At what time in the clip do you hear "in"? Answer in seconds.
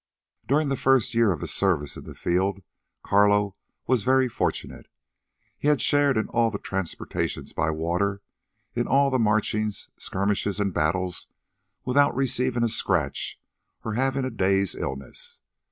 1.95-2.05, 6.17-6.27, 8.73-8.87